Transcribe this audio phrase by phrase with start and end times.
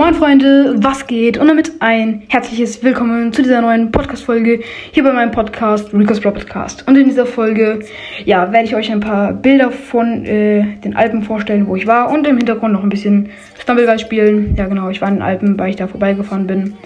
[0.00, 1.36] Moin Freunde, was geht?
[1.36, 4.60] Und damit ein herzliches Willkommen zu dieser neuen Podcast-Folge
[4.92, 6.88] hier bei meinem Podcast Rico's Bro Podcast.
[6.88, 7.80] Und in dieser Folge,
[8.24, 12.10] ja, werde ich euch ein paar Bilder von äh, den Alpen vorstellen, wo ich war
[12.10, 13.28] und im Hintergrund noch ein bisschen
[13.60, 14.56] Stumbleguys spielen.
[14.56, 16.76] Ja, genau, ich war in den Alpen, weil ich da vorbeigefahren bin,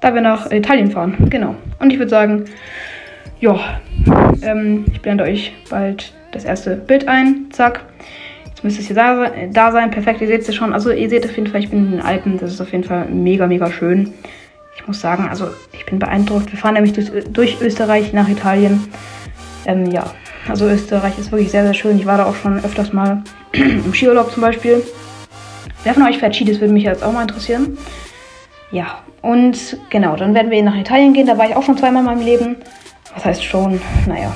[0.00, 1.16] da wir nach Italien fahren.
[1.30, 1.54] Genau.
[1.78, 2.44] Und ich würde sagen,
[3.40, 3.58] ja,
[4.42, 7.46] ähm, ich blende euch bald das erste Bild ein.
[7.52, 7.86] Zack.
[8.62, 9.90] Müsste es hier da, da sein.
[9.90, 10.72] Perfekt, ihr seht es schon.
[10.72, 12.38] Also ihr seht auf jeden Fall, ich bin in den Alpen.
[12.38, 14.12] Das ist auf jeden Fall mega, mega schön.
[14.76, 16.50] Ich muss sagen, also ich bin beeindruckt.
[16.52, 18.88] Wir fahren nämlich durch, durch Österreich nach Italien.
[19.66, 20.04] Ähm, ja,
[20.48, 21.98] also Österreich ist wirklich sehr, sehr schön.
[21.98, 23.22] Ich war da auch schon öfters mal
[23.52, 24.82] im Skiurlaub zum Beispiel.
[25.84, 26.44] Wer von euch fährt Ski?
[26.44, 27.78] Das würde mich jetzt auch mal interessieren.
[28.70, 31.26] Ja, und genau, dann werden wir nach Italien gehen.
[31.26, 32.56] Da war ich auch schon zweimal in meinem Leben.
[33.14, 33.80] Was heißt schon?
[34.06, 34.32] Naja,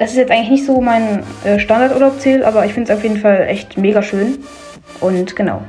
[0.00, 3.46] das ist jetzt eigentlich nicht so mein äh, aber ich finde es auf jeden Fall
[3.48, 4.38] echt mega schön.
[4.98, 5.60] Und genau,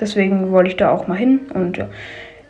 [0.00, 1.40] deswegen wollte ich da auch mal hin.
[1.52, 1.88] Und ja,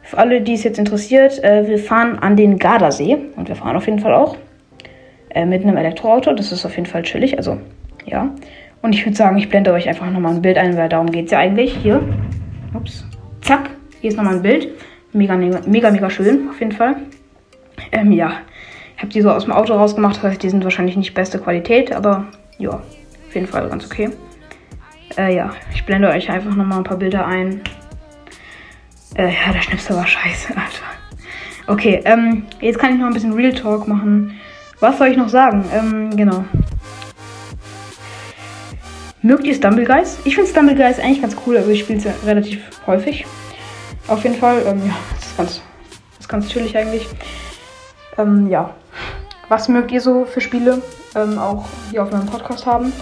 [0.03, 3.17] für alle, die es jetzt interessiert, äh, wir fahren an den Gardasee.
[3.35, 4.37] Und wir fahren auf jeden Fall auch
[5.31, 6.35] äh, mit einem Elektroauto.
[6.35, 7.39] Das ist auf jeden Fall chillig.
[7.39, 7.57] Also,
[8.05, 8.35] ja.
[8.83, 11.27] Und ich würde sagen, ich blende euch einfach nochmal ein Bild ein, weil darum geht
[11.27, 11.75] es ja eigentlich.
[11.77, 12.03] Hier.
[12.75, 13.07] Ups.
[13.41, 13.71] Zack.
[14.03, 14.69] Hier ist nochmal ein Bild.
[15.15, 16.97] Mega, mega, mega, mega schön, auf jeden Fall.
[17.91, 18.33] Ähm, ja.
[18.99, 21.93] Habe die so aus dem Auto rausgemacht, das heißt, die sind wahrscheinlich nicht beste Qualität,
[21.93, 22.27] aber
[22.59, 24.11] ja, auf jeden Fall ganz okay.
[25.17, 27.61] Äh, ja, ich blende euch einfach nochmal ein paar Bilder ein.
[29.15, 30.97] Äh, ja, der Schnipsel war scheiße, Alter.
[31.69, 34.39] Okay, ähm, jetzt kann ich noch ein bisschen Real Talk machen.
[34.81, 35.65] Was soll ich noch sagen?
[35.73, 36.45] Ähm, genau.
[39.23, 40.19] Mögt ihr Stumble Guys?
[40.25, 43.27] Ich finde Stumble Guys eigentlich ganz cool, also ich spiele es ja relativ häufig.
[44.07, 45.63] Auf jeden Fall, ähm, ja, das ist ganz,
[46.11, 47.09] das ist ganz chillig eigentlich.
[48.19, 48.73] Ähm, ja,
[49.49, 50.83] was mögt ihr so für Spiele
[51.15, 52.93] ähm, auch hier auf meinem Podcast haben?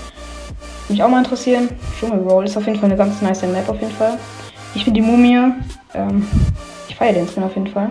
[0.89, 1.69] Mich auch mal interessieren.
[1.99, 4.19] Dschungel Roll ist auf jeden Fall eine ganz nice Map auf jeden Fall.
[4.75, 5.53] Ich bin die Mumie.
[5.95, 6.27] Ähm,
[6.89, 7.91] ich feiere den Skin auf jeden Fall.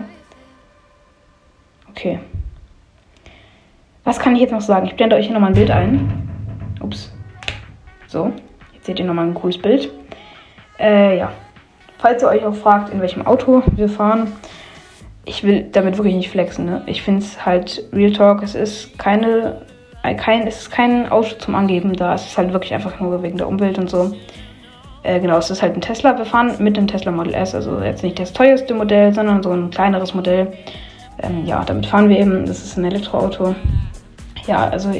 [1.90, 2.20] Okay.
[4.04, 4.86] Was kann ich jetzt noch sagen?
[4.86, 6.28] Ich blende euch hier nochmal ein Bild ein.
[6.80, 7.12] Ups.
[8.06, 8.32] So.
[8.74, 9.90] Jetzt seht ihr nochmal ein cooles Bild.
[10.78, 11.32] Äh, ja.
[11.98, 14.30] Falls ihr euch auch fragt, in welchem Auto wir fahren,
[15.24, 16.66] ich will damit wirklich nicht flexen.
[16.66, 16.82] Ne?
[16.86, 19.62] Ich finde es halt Real Talk, es ist keine,
[20.16, 22.14] kein, es ist kein Auto zum Angeben da.
[22.14, 24.14] Es ist halt wirklich einfach nur wegen der Umwelt und so.
[25.02, 26.16] Äh, genau, es ist halt ein Tesla.
[26.16, 29.50] Wir fahren mit dem Tesla Model S, also jetzt nicht das teuerste Modell, sondern so
[29.50, 30.52] ein kleineres Modell.
[31.22, 32.46] Ähm, ja, damit fahren wir eben.
[32.46, 33.54] Das ist ein Elektroauto.
[34.46, 34.90] Ja, also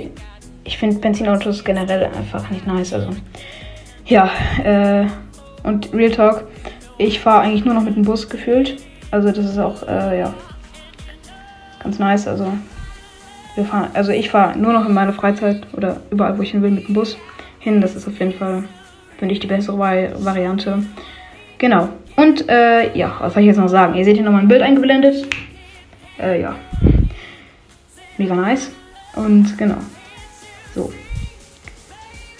[0.64, 2.92] ich finde Benzinautos generell einfach nicht nice.
[2.92, 3.08] Also
[4.06, 4.30] ja,
[4.62, 5.06] äh,
[5.64, 6.44] und Real Talk,
[6.98, 8.76] ich fahre eigentlich nur noch mit dem Bus gefühlt.
[9.14, 10.34] Also das ist auch, äh, ja,
[11.80, 12.26] ganz nice.
[12.26, 12.52] Also
[13.54, 16.62] wir fahren, also ich fahre nur noch in meiner Freizeit oder überall, wo ich hin
[16.62, 17.16] will, mit dem Bus
[17.60, 17.80] hin.
[17.80, 18.64] Das ist auf jeden Fall,
[19.16, 20.82] finde ich, die bessere Variante.
[21.58, 21.90] Genau.
[22.16, 23.94] Und äh, ja, was soll ich jetzt noch sagen?
[23.94, 25.28] Ihr seht hier nochmal ein Bild eingeblendet.
[26.18, 26.56] Äh, ja.
[28.18, 28.72] Mega nice.
[29.14, 29.78] Und genau.
[30.74, 30.92] So.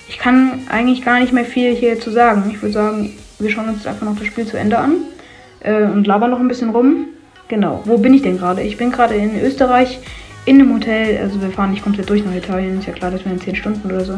[0.09, 2.51] Ich kann eigentlich gar nicht mehr viel hier zu sagen.
[2.51, 5.14] Ich würde sagen, wir schauen uns einfach noch das Spiel zu Ende an
[5.65, 7.07] äh, und laber noch ein bisschen rum.
[7.49, 8.63] Genau, wo bin ich denn gerade?
[8.63, 9.99] Ich bin gerade in Österreich
[10.47, 11.19] in einem Hotel.
[11.21, 12.79] Also wir fahren nicht komplett durch nach Italien.
[12.79, 14.15] Ist ja klar, dass wir in 10 Stunden oder so.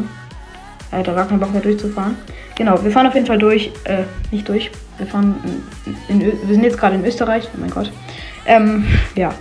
[0.93, 2.17] Hat gar keinen Bock mehr durchzufahren.
[2.57, 3.73] Genau, wir fahren auf jeden Fall durch.
[3.85, 4.71] Äh, nicht durch.
[4.99, 5.35] Wir fahren
[6.09, 7.49] in, in wir sind jetzt gerade in Österreich.
[7.55, 7.91] Oh mein Gott.
[8.47, 8.85] Ähm,
[9.15, 9.35] ja.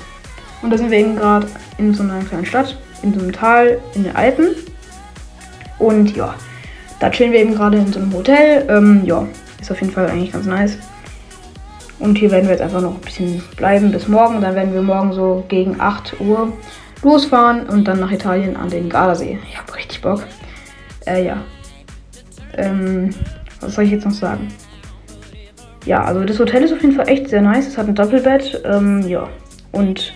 [0.61, 3.77] Und da sind wir eben gerade in so einer kleinen Stadt, in so einem Tal,
[3.93, 4.47] in den Alpen.
[5.77, 6.33] Und ja,
[6.99, 8.65] da chillen wir eben gerade in so einem Hotel.
[8.67, 9.27] Ähm, ja,
[9.61, 10.77] ist auf jeden Fall eigentlich ganz nice.
[11.99, 14.41] Und hier werden wir jetzt einfach noch ein bisschen bleiben bis morgen.
[14.41, 16.51] Dann werden wir morgen so gegen 8 Uhr
[17.03, 19.39] losfahren und dann nach Italien an den Gardasee.
[19.49, 20.23] Ich habe richtig Bock.
[21.05, 21.37] Äh, ja.
[22.57, 23.11] Ähm,
[23.61, 24.47] was soll ich jetzt noch sagen?
[25.85, 27.67] Ja, also das Hotel ist auf jeden Fall echt sehr nice.
[27.67, 29.27] Es hat ein Doppelbett, ähm, ja.
[29.71, 30.13] Und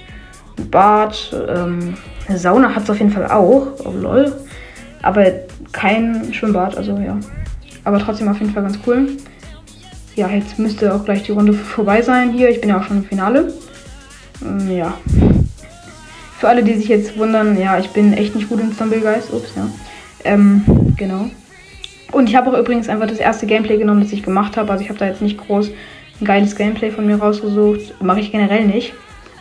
[0.57, 1.95] ein Bad, ähm,
[2.27, 3.67] eine Sauna hat es auf jeden Fall auch.
[3.85, 4.33] Oh lol.
[5.01, 5.25] Aber
[5.71, 7.17] kein Schwimmbad, also ja.
[7.83, 9.07] Aber trotzdem auf jeden Fall ganz cool
[10.19, 12.49] ja, jetzt müsste auch gleich die Runde vorbei sein hier.
[12.49, 13.53] Ich bin ja auch schon im Finale.
[14.41, 14.93] Ähm, ja.
[16.37, 19.31] Für alle, die sich jetzt wundern, ja, ich bin echt nicht gut in Stumble Guys.
[19.31, 19.67] Ups, ja.
[20.25, 20.63] Ähm,
[20.97, 21.29] genau.
[22.11, 24.71] Und ich habe auch übrigens einfach das erste Gameplay genommen, das ich gemacht habe.
[24.71, 25.71] Also ich habe da jetzt nicht groß
[26.19, 28.01] ein geiles Gameplay von mir rausgesucht.
[28.01, 28.93] Mache ich generell nicht.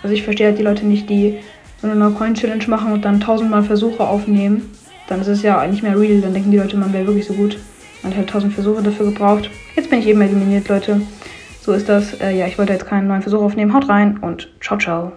[0.03, 1.39] Also ich verstehe halt die Leute nicht, die
[1.81, 4.71] so eine No-Coin-Challenge machen und dann tausendmal Versuche aufnehmen.
[5.09, 6.21] Dann ist es ja nicht mehr real.
[6.21, 7.59] Dann denken die Leute, man wäre wirklich so gut.
[8.03, 9.51] Man hat halt tausend Versuche dafür gebraucht.
[9.77, 11.01] Jetzt bin ich eben eliminiert, Leute.
[11.61, 12.15] So ist das.
[12.21, 13.75] Äh, ja, ich wollte jetzt keinen neuen Versuch aufnehmen.
[13.75, 15.13] Haut rein und ciao, ciao.